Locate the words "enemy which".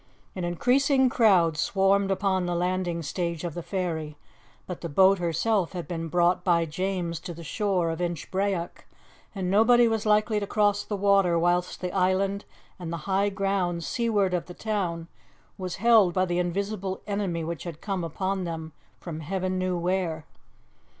17.05-17.63